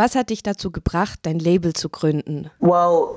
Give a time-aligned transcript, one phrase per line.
[0.00, 2.50] Was hat dich dazu gebracht, dein Label zu gründen?
[2.60, 3.16] Well,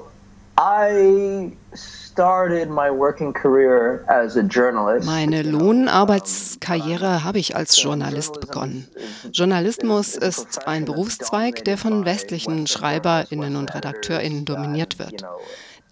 [0.60, 5.06] I started my working career as a journalist.
[5.06, 8.86] Meine Lohnarbeitskarriere habe ich als Journalist begonnen.
[9.32, 15.24] Journalismus ist ein Berufszweig, der von westlichen Schreiberinnen und Redakteurinnen dominiert wird.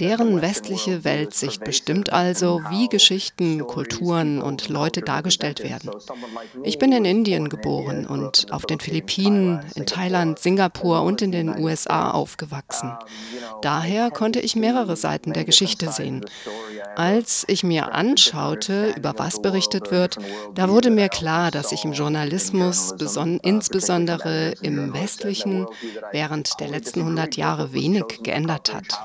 [0.01, 5.91] Deren westliche Weltsicht bestimmt also, wie Geschichten, Kulturen und Leute dargestellt werden.
[6.63, 11.55] Ich bin in Indien geboren und auf den Philippinen, in Thailand, Singapur und in den
[11.55, 12.91] USA aufgewachsen.
[13.61, 16.25] Daher konnte ich mehrere Seiten der Geschichte sehen.
[16.95, 20.17] Als ich mir anschaute, über was berichtet wird,
[20.55, 22.95] da wurde mir klar, dass sich im Journalismus,
[23.43, 25.67] insbesondere im westlichen,
[26.11, 28.99] während der letzten 100 Jahre wenig geändert hat.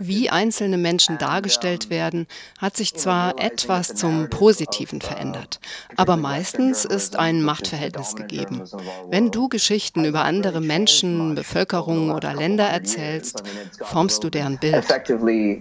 [0.00, 2.26] Wie einzelne Menschen dargestellt werden,
[2.58, 5.60] hat sich zwar etwas zum Positiven verändert,
[5.96, 8.62] aber meistens ist ein Machtverhältnis gegeben.
[9.10, 13.42] Wenn du Geschichten über andere Menschen, Bevölkerungen oder Länder erzählst,
[13.80, 14.86] formst du deren Bild.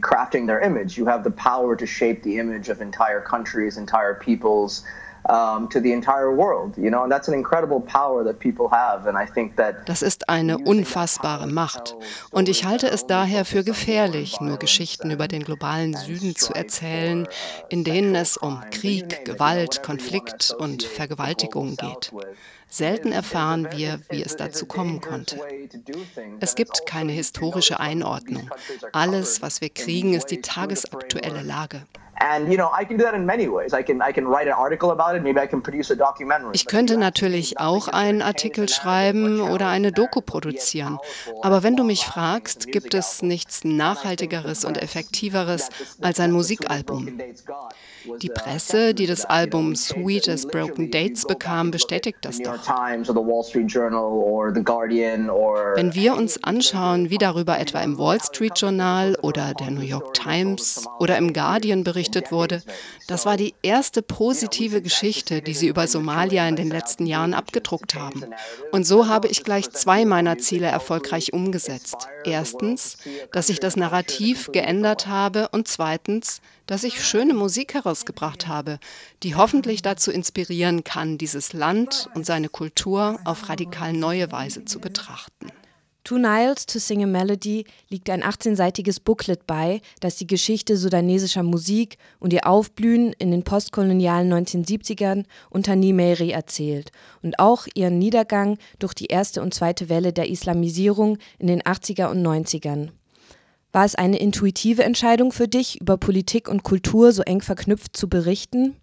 [0.01, 0.97] Crafting their image.
[0.97, 4.83] You have the power to shape the image of entire countries, entire peoples
[5.29, 9.07] um, to the entire world, you know, and that's an incredible power that people have,
[9.07, 9.87] and I think that.
[9.87, 11.95] Das ist eine unfassbare Macht,
[12.31, 17.27] und ich halte es daher für gefährlich, nur Geschichten über den globalen Süden zu erzählen,
[17.69, 22.11] in denen es um Krieg, Gewalt, Konflikt und Vergewaltigung geht.
[22.71, 25.37] Selten erfahren wir, wie es dazu kommen konnte.
[26.39, 28.49] Es gibt keine historische Einordnung.
[28.93, 31.83] Alles, was wir kriegen, ist die tagesaktuelle Lage.
[36.53, 40.99] Ich könnte natürlich auch einen Artikel schreiben oder eine Doku produzieren.
[41.41, 45.69] Aber wenn du mich fragst, gibt es nichts Nachhaltigeres und Effektiveres
[46.01, 47.19] als ein Musikalbum.
[48.21, 52.60] Die Presse, die das Album Sweet as Broken Dates bekam, bestätigt das doch.
[55.75, 60.13] Wenn wir uns anschauen, wie darüber etwa im Wall Street Journal oder der New York
[60.13, 62.61] Times oder im Guardian berichtet wurde,
[63.07, 67.95] das war die erste positive Geschichte, die sie über Somalia in den letzten Jahren abgedruckt
[67.95, 68.25] haben.
[68.71, 72.07] Und so habe ich gleich zwei meiner Ziele erfolgreich umgesetzt.
[72.23, 72.97] Erstens,
[73.31, 78.79] dass ich das Narrativ geändert habe und zweitens, dass ich schöne Musik herausgebracht habe,
[79.23, 84.79] die hoffentlich dazu inspirieren kann, dieses Land und seine Kultur auf radikal neue Weise zu
[84.79, 85.47] betrachten.
[86.03, 91.43] Two Niles to Sing a Melody liegt ein 18-seitiges Booklet bei, das die Geschichte sudanesischer
[91.43, 96.91] Musik und ihr Aufblühen in den postkolonialen 1970ern unter Nimeri erzählt
[97.21, 102.09] und auch ihren Niedergang durch die erste und zweite Welle der Islamisierung in den 80er
[102.09, 102.89] und 90ern.
[103.71, 108.09] War es eine intuitive Entscheidung für dich, über Politik und Kultur so eng verknüpft zu
[108.09, 108.75] berichten?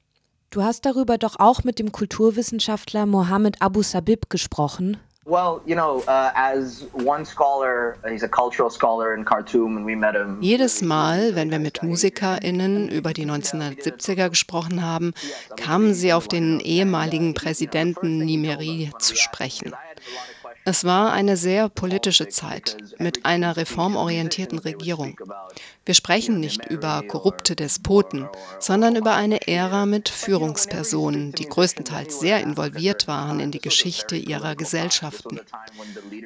[0.51, 4.97] Du hast darüber doch auch mit dem Kulturwissenschaftler Mohammed Abu Sabib gesprochen.
[5.27, 9.95] Well, you know, uh, as one scholar, he's a cultural scholar in Khartoum, and we
[9.95, 10.39] met him.
[10.41, 15.13] Jedes Mal, wenn wir mit MusikerInnen über die 1970er gesprochen haben,
[15.59, 19.75] kamen sie auf den ehemaligen Präsidenten Nimeri zu sprechen.
[20.71, 25.19] Es war eine sehr politische Zeit mit einer reformorientierten Regierung.
[25.87, 28.29] Wir sprechen nicht über korrupte Despoten,
[28.61, 34.57] sondern über eine Ära mit Führungspersonen, die größtenteils sehr involviert waren in die Geschichte ihrer
[34.57, 35.41] Gesellschaften.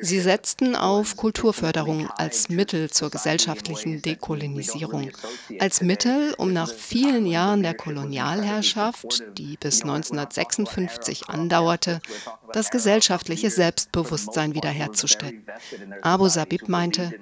[0.00, 5.12] Sie setzten auf Kulturförderung als Mittel zur gesellschaftlichen Dekolonisierung,
[5.60, 12.00] als Mittel, um nach vielen Jahren der Kolonialherrschaft, die bis 1956 andauerte,
[12.52, 15.46] das gesellschaftliche Selbstbewusstsein wiederherzustellen.
[16.02, 17.12] Abu Sabib meinte,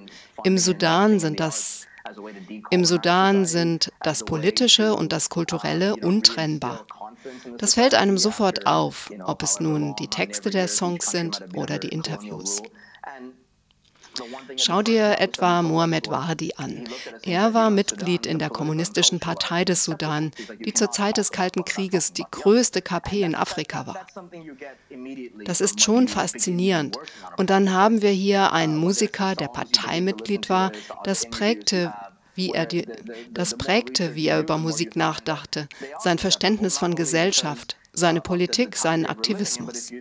[0.45, 1.87] im Sudan sind das
[2.71, 6.87] im Sudan sind das Politische und das Kulturelle untrennbar.
[7.59, 11.89] Das fällt einem sofort auf, ob es nun die Texte der Songs sind oder die
[11.89, 12.63] Interviews.
[14.57, 16.89] Schau dir etwa Mohamed Wardi an.
[17.23, 20.33] Er war Mitglied in der Kommunistischen Partei des Sudan,
[20.65, 24.07] die zur Zeit des Kalten Krieges die größte KP in Afrika war.
[25.45, 26.99] Das ist schon faszinierend.
[27.37, 30.73] Und dann haben wir hier einen Musiker, der Parteimitglied war.
[31.05, 31.93] Das prägte,
[32.35, 32.87] wie er die,
[33.31, 35.69] das prägte, wie er über Musik nachdachte,
[35.99, 39.93] sein Verständnis von Gesellschaft, seine Politik, seinen Aktivismus.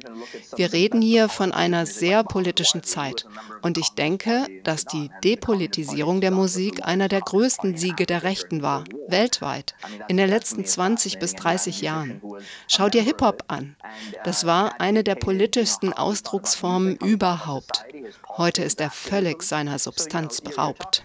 [0.56, 3.28] Wir reden hier von einer sehr politischen Zeit
[3.62, 8.86] und ich denke, dass die Depolitisierung der Musik einer der größten Siege der Rechten war,
[9.08, 9.76] weltweit,
[10.08, 12.22] in den letzten 20 bis 30 Jahren.
[12.68, 13.76] Schau dir Hip-Hop an.
[14.24, 17.86] Das war eine der politischsten Ausdrucksformen überhaupt.
[18.28, 21.04] Heute ist er völlig seiner Substanz beraubt.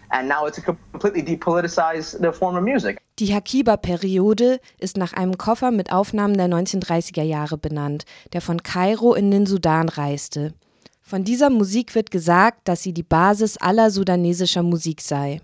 [3.20, 9.14] Die Hakiba-Periode ist nach einem Koffer mit Aufnahmen der 1930er Jahre benannt, der von Kairo
[9.14, 10.52] in den Sudan reiste.
[11.00, 15.40] Von dieser Musik wird gesagt, dass sie die Basis aller sudanesischer Musik sei.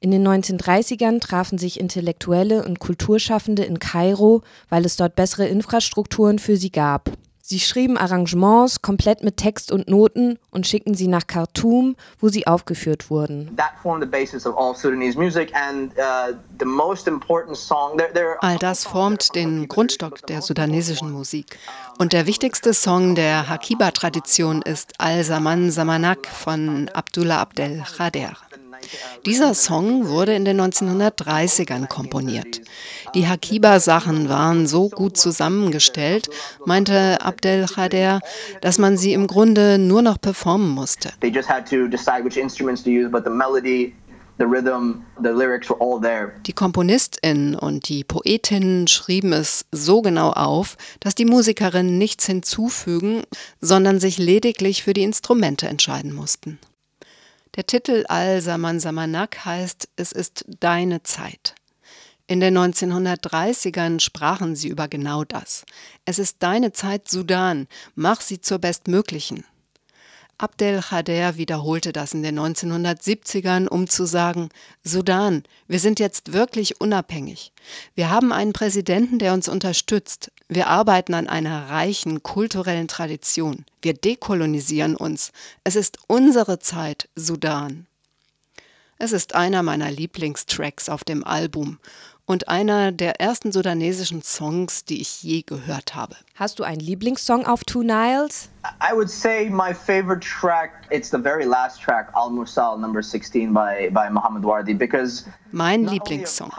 [0.00, 4.40] In den 1930ern trafen sich Intellektuelle und Kulturschaffende in Kairo,
[4.70, 7.10] weil es dort bessere Infrastrukturen für sie gab.
[7.46, 12.46] Sie schrieben Arrangements komplett mit Text und Noten und schickten sie nach Khartoum, wo sie
[12.46, 13.54] aufgeführt wurden.
[13.54, 13.92] Uh,
[18.40, 21.58] all das formt den Grundstock der sudanesischen Musik.
[21.98, 28.38] Und der wichtigste Song der Hakiba-Tradition ist Al-Zaman Samanak von Abdullah Abdel Khader.
[29.24, 32.60] Dieser Song wurde in den 1930ern komponiert.
[33.14, 36.28] Die Hakiba-Sachen waren so gut zusammengestellt,
[36.64, 38.20] meinte Abdel Khader,
[38.60, 41.12] dass man sie im Grunde nur noch performen musste.
[46.46, 53.22] Die Komponistinnen und die Poetinnen schrieben es so genau auf, dass die Musikerinnen nichts hinzufügen,
[53.60, 56.58] sondern sich lediglich für die Instrumente entscheiden mussten.
[57.54, 61.54] Der Titel Al-Saman Samanak heißt Es ist deine Zeit.
[62.26, 65.66] In den 1930ern sprachen sie über genau das.
[66.06, 69.44] Es ist deine Zeit, Sudan, mach sie zur bestmöglichen.
[70.38, 74.48] Abdel Khader wiederholte das in den 1970ern, um zu sagen,
[74.82, 77.52] Sudan, wir sind jetzt wirklich unabhängig.
[77.94, 80.32] Wir haben einen Präsidenten, der uns unterstützt.
[80.48, 83.66] Wir arbeiten an einer reichen kulturellen Tradition.
[83.82, 85.30] Wir dekolonisieren uns.
[85.62, 87.86] Es ist unsere Zeit, Sudan.
[88.96, 91.78] Es ist einer meiner Lieblingstracks auf dem Album
[92.26, 96.16] und einer der ersten sudanesischen Songs, die ich je gehört habe.
[96.34, 98.48] Hast du einen Lieblingssong auf Two Niles?
[98.80, 103.52] I would say my favorite track, it's the very last track, Al Mursal, number 16
[103.52, 105.24] by, by Muhammad Wardi, because
[105.54, 106.50] mein Lieblingssong.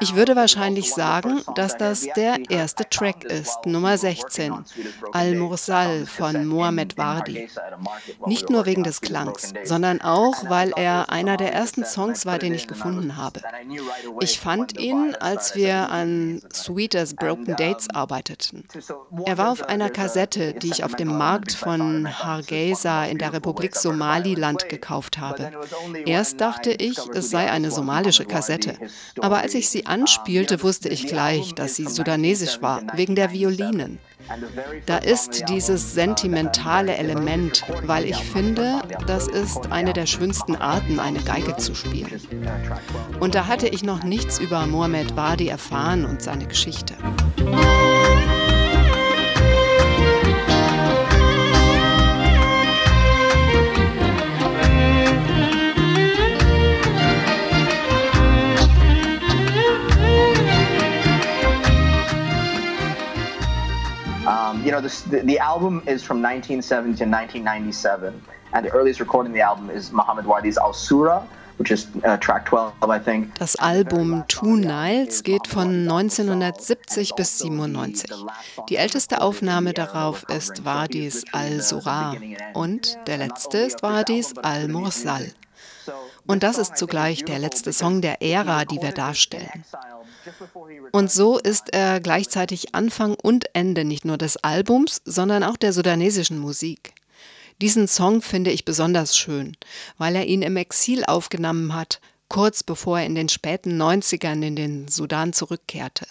[0.00, 4.64] Ich würde wahrscheinlich sagen, dass das der erste Track ist, Nummer 16,
[5.12, 7.48] Al-Mursal von Mohamed Wardi.
[8.26, 12.52] Nicht nur wegen des Klangs, sondern auch, weil er einer der ersten Songs war, den
[12.52, 13.40] ich gefunden habe.
[14.20, 18.64] Ich fand ihn, als wir an Sweet as Broken Dates arbeiteten.
[19.26, 23.76] Er war auf einer Kassette, die ich auf dem Markt von Hargeisa in der Republik
[23.76, 25.50] Somaliland gekauft habe.
[26.06, 28.76] Erst dachte ich, es sei eine somalische Kassette.
[29.20, 33.98] Aber als ich sie anspielte, wusste ich gleich, dass sie sudanesisch war, wegen der Violinen.
[34.86, 41.20] Da ist dieses sentimentale Element, weil ich finde, das ist eine der schönsten Arten, eine
[41.20, 42.20] Geige zu spielen.
[43.20, 46.94] Und da hatte ich noch nichts über Mohamed Wadi erfahren und seine Geschichte.
[64.64, 68.22] you know, this, the, the album is from 1970 to 1997,
[68.52, 71.26] and the earliest recording of the album is Muhammad Wardi's Al Surah.
[71.62, 72.16] Uh,
[73.38, 78.10] das Album Two Niles geht von 1970 bis 97.
[78.68, 82.16] Die älteste Aufnahme darauf ist Wadis Al-Surah
[82.54, 85.32] und der letzte ist Wadis Al-Mursal.
[86.26, 89.64] Und das ist zugleich der letzte Song der Ära, die wir darstellen.
[90.90, 95.72] Und so ist er gleichzeitig Anfang und Ende nicht nur des Albums, sondern auch der
[95.72, 96.94] sudanesischen Musik.
[97.62, 99.56] Diesen Song finde ich besonders schön,
[99.96, 104.56] weil er ihn im Exil aufgenommen hat, kurz bevor er in den späten 90ern in
[104.56, 106.08] den Sudan zurückkehrte.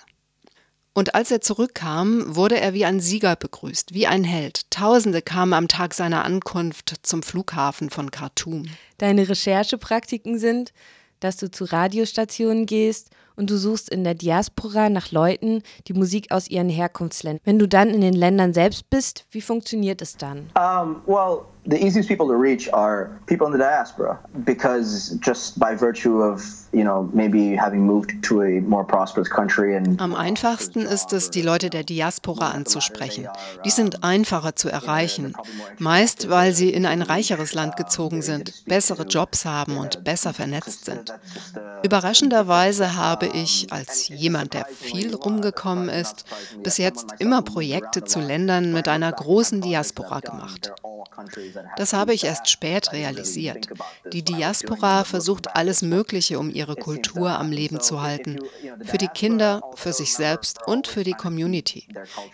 [0.94, 4.72] Und als er zurückkam, wurde er wie ein Sieger begrüßt, wie ein Held.
[4.72, 8.64] Tausende kamen am Tag seiner Ankunft zum Flughafen von Khartoum.
[8.98, 10.72] Deine Recherchepraktiken sind,
[11.20, 13.10] dass du zu Radiostationen gehst
[13.42, 17.42] und du suchst in der Diaspora nach Leuten, die Musik aus ihren Herkunftsländern.
[17.44, 20.52] Wenn du dann in den Ländern selbst bist, wie funktioniert es dann?
[20.56, 25.76] Um, well, the easiest people to reach are people in the diaspora because just by
[25.76, 30.82] virtue of you know maybe having moved to a more prosperous country and am einfachsten
[30.82, 33.28] ist es die Leute der Diaspora anzusprechen.
[33.66, 35.34] Die sind einfacher zu erreichen.
[35.78, 40.86] Meist weil sie in ein reicheres Land gezogen sind bessere Jobs haben und besser vernetzt
[40.86, 41.14] sind.
[41.84, 46.26] Überraschenderweise habe ich als jemand der viel rumgekommen ist
[46.64, 50.72] bis jetzt immer Projekte zu Ländern mit einer großen Diaspora gemacht
[51.78, 53.68] das habe ich erst spät realisiert.
[54.12, 58.40] Die Diaspora versucht alles Mögliche, um ihre Kultur am Leben zu halten.
[58.84, 61.88] Für die Kinder, für sich selbst und für die Community.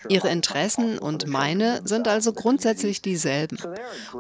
[0.10, 3.58] Ihre Interessen und meine sind also grundsätzlich dieselben.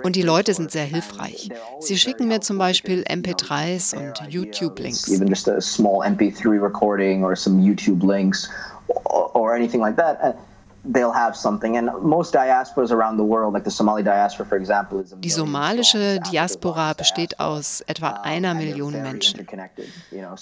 [0.03, 1.49] Und die Leute sind sehr hilfreich.
[1.79, 5.09] Sie schicken mir zum Beispiel MP3s und YouTube-Links.
[5.09, 8.49] Even just a small MP3 recording or some YouTube links
[9.05, 10.35] or anything like that.
[15.19, 19.45] Die somalische Diaspora besteht aus etwa einer Million Menschen.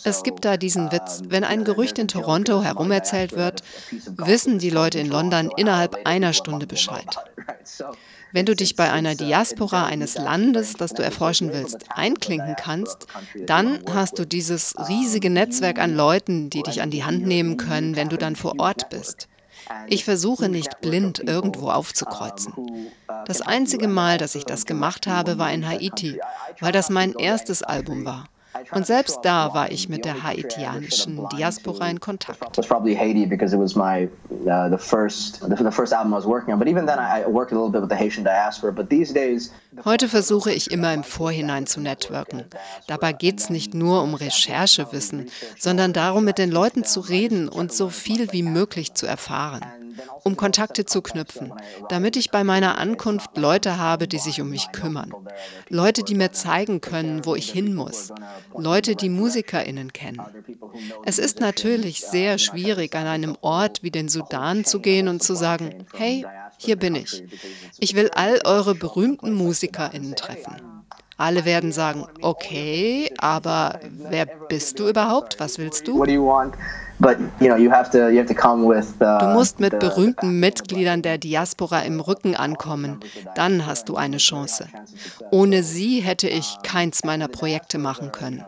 [0.03, 3.63] Es gibt da diesen Witz, wenn ein Gerücht in Toronto herumerzählt wird,
[4.17, 7.17] wissen die Leute in London innerhalb einer Stunde Bescheid.
[8.31, 13.07] Wenn du dich bei einer Diaspora eines Landes, das du erforschen willst, einklinken kannst,
[13.45, 17.95] dann hast du dieses riesige Netzwerk an Leuten, die dich an die Hand nehmen können,
[17.95, 19.29] wenn du dann vor Ort bist.
[19.87, 22.53] Ich versuche nicht blind irgendwo aufzukreuzen.
[23.25, 26.19] Das einzige Mal, dass ich das gemacht habe, war in Haiti,
[26.59, 28.29] weil das mein erstes Album war.
[28.71, 32.39] Und selbst da war ich mit der haitianischen Diaspora in Kontakt.
[39.85, 42.45] Heute versuche ich immer im Vorhinein zu networken.
[42.87, 47.73] Dabei geht es nicht nur um Recherchewissen, sondern darum, mit den Leuten zu reden und
[47.73, 49.65] so viel wie möglich zu erfahren
[50.23, 51.53] um Kontakte zu knüpfen,
[51.89, 55.13] damit ich bei meiner Ankunft Leute habe, die sich um mich kümmern.
[55.69, 58.11] Leute, die mir zeigen können, wo ich hin muss.
[58.55, 60.21] Leute, die Musikerinnen kennen.
[61.05, 65.35] Es ist natürlich sehr schwierig, an einem Ort wie den Sudan zu gehen und zu
[65.35, 66.25] sagen, hey,
[66.57, 67.23] hier bin ich.
[67.79, 70.74] Ich will all eure berühmten Musikerinnen treffen.
[71.17, 73.79] Alle werden sagen, okay, aber
[74.09, 75.39] wer bist du überhaupt?
[75.39, 76.03] Was willst du?
[76.03, 76.21] Du
[79.33, 82.99] musst mit berühmten Mitgliedern der Diaspora im Rücken ankommen.
[83.35, 84.67] Dann hast du eine Chance.
[85.31, 88.43] Ohne sie hätte ich keins meiner Projekte machen können.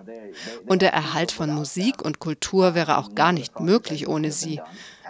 [0.66, 4.62] Und der Erhalt von Musik und Kultur wäre auch gar nicht möglich ohne sie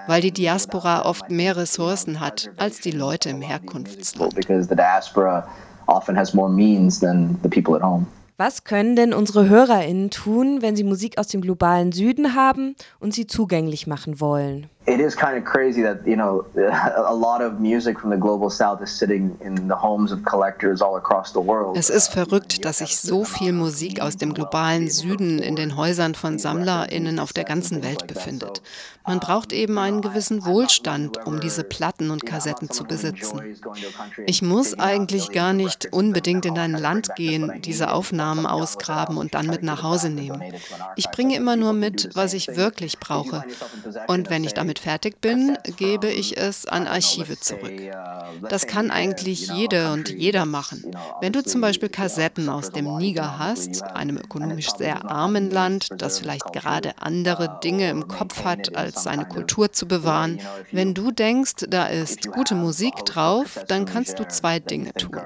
[0.07, 4.33] weil die Diaspora oft mehr Ressourcen hat als die Leute im Herkunftsland.
[8.37, 13.13] Was können denn unsere HörerInnen tun, wenn sie Musik aus dem globalen Süden haben und
[13.13, 14.67] sie zugänglich machen wollen?
[14.87, 18.49] It is kind of crazy that you know a lot of music from the global
[18.49, 21.77] south is sitting in the homes of collectors all across the world.
[21.77, 26.15] Es ist verrückt, dass sich so viel Musik aus dem globalen Süden in den Häusern
[26.15, 28.61] von Sammlerinnen auf der ganzen Welt befindet.
[29.05, 33.41] Man braucht eben einen gewissen Wohlstand, um diese Platten und Kassetten zu besitzen.
[34.25, 39.47] Ich muss eigentlich gar nicht unbedingt in ein Land gehen, diese Aufnahmen ausgraben und dann
[39.47, 40.43] mit nach Hause nehmen.
[40.97, 43.45] Ich bringe immer nur mit, was ich wirklich brauche.
[44.07, 47.73] Und wenn ich damit damit fertig bin, gebe ich es an Archive zurück.
[48.49, 50.95] Das kann eigentlich jede und jeder machen.
[51.21, 56.19] Wenn du zum Beispiel Kassetten aus dem Niger hast, einem ökonomisch sehr armen Land, das
[56.19, 60.39] vielleicht gerade andere Dinge im Kopf hat, als seine Kultur zu bewahren,
[60.71, 65.19] wenn du denkst, da ist gute Musik drauf, dann kannst du zwei Dinge tun.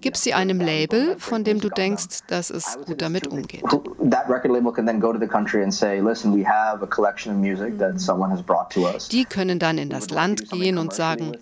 [0.00, 3.62] Gib sie einem Label, von dem du denkst, dass es gut damit umgeht.
[4.10, 6.86] That record label can then go to the country and say, listen, we have a
[6.86, 8.89] collection of music that someone has brought to us.
[9.10, 11.32] Die können dann in das Land gehen und sagen,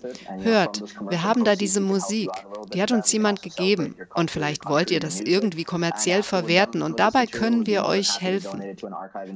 [0.41, 2.29] hört, wir haben da diese Musik,
[2.73, 7.25] die hat uns jemand gegeben und vielleicht wollt ihr das irgendwie kommerziell verwerten und dabei
[7.25, 8.61] können wir euch helfen.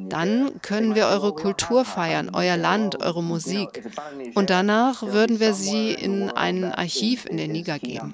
[0.09, 3.83] Dann können wir eure Kultur feiern, euer Land, eure Musik
[4.35, 8.13] und danach würden wir sie in ein Archiv in den Niger geben.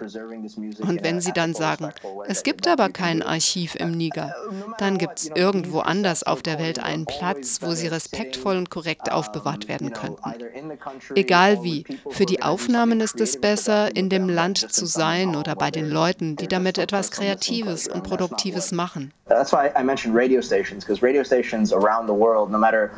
[0.79, 1.89] Und wenn sie dann sagen,
[2.27, 4.33] es gibt aber kein Archiv im Niger,
[4.77, 9.11] dann gibt es irgendwo anders auf der Welt einen Platz, wo sie respektvoll und korrekt
[9.11, 11.15] aufbewahrt werden werden könnten.
[11.15, 15.71] Egal wie, für die Aufnahmen ist es besser, in dem Land zu sein oder bei
[15.71, 19.11] den Leuten, die damit etwas Kreatives und Produktives machen.
[19.27, 22.89] That's why I mentioned radio stations, because radio stations around the world, no matter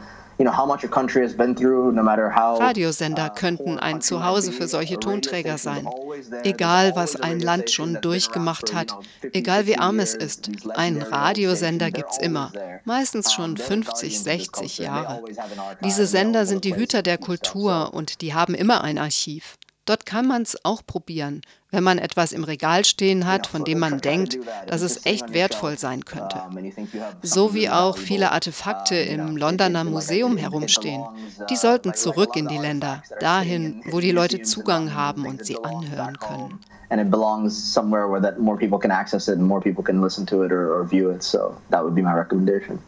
[2.60, 5.88] Radiosender uh, könnten ein Zuhause für solche Tonträger sein.
[6.43, 8.95] Egal, was ein Land schon durchgemacht hat,
[9.33, 12.51] egal wie arm es ist, ein Radiosender gibt es immer,
[12.86, 15.24] meistens schon 50, 60 Jahre.
[15.83, 19.57] Diese Sender sind die Hüter der Kultur und die haben immer ein Archiv.
[19.91, 23.77] Dort kann man es auch probieren, wenn man etwas im Regal stehen hat, von dem
[23.77, 26.39] man denkt, dass es echt wertvoll sein könnte.
[27.21, 31.03] So wie auch viele Artefakte im Londoner Museum herumstehen.
[31.50, 36.17] Die sollten zurück in die Länder, dahin, wo die Leute Zugang haben und sie anhören
[36.17, 36.57] können.
[36.89, 40.01] and it belongs somewhere where that more people can access it and more people can
[40.01, 41.24] listen to it or, or view it.
[41.24, 42.79] So that would be my recommendation.